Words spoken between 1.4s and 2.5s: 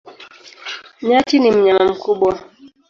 mnyama mkubwa.